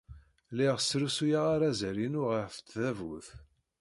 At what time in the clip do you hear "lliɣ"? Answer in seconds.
0.51-0.77